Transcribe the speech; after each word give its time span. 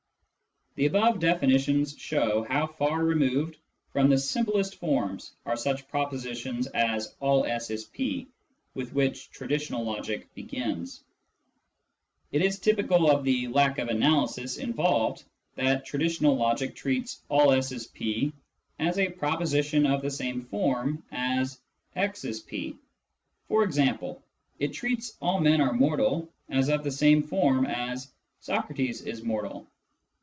The 0.75 0.85
above 0.85 1.19
definitions 1.19 1.97
show 1.97 2.43
how 2.43 2.65
far 2.65 3.03
removed 3.03 3.57
from 3.91 4.09
the 4.09 4.17
simplest 4.17 4.75
forms 4.79 5.33
are 5.45 5.57
such 5.57 5.85
propositions 5.89 6.65
as" 6.67 7.13
all 7.19 7.43
S 7.45 7.69
is 7.69 7.83
P," 7.83 8.29
with 8.73 8.93
which 8.93 9.31
tradi 9.31 9.55
tional 9.57 9.83
logic 9.85 10.33
begins. 10.33 11.03
It 12.31 12.41
is 12.41 12.57
typical 12.57 13.11
of 13.11 13.25
the 13.25 13.47
lack 13.49 13.79
of 13.79 13.89
analysis 13.89 14.57
involved 14.59 15.25
that 15.55 15.85
traditional 15.85 16.37
logic 16.37 16.73
treats" 16.73 17.19
all 17.29 17.51
S 17.51 17.73
is 17.73 17.87
P" 17.87 18.31
as 18.79 18.97
a 18.97 19.09
proposition 19.09 19.85
of 19.85 20.01
the 20.01 20.09
same 20.09 20.39
form 20.41 21.03
as" 21.11 21.59
x 21.97 22.23
is 22.23 22.39
P 22.39 22.77
"—e.g., 23.49 24.01
it 24.59 24.67
treats" 24.69 25.17
all 25.21 25.41
men 25.41 25.59
are 25.59 25.73
mortal" 25.73 26.29
as 26.49 26.69
of 26.69 26.85
the 26.85 26.91
same 26.91 27.21
form 27.21 27.65
as" 27.65 28.09
Socrates 28.39 29.01
is 29.01 29.21
mortal." 29.21 29.67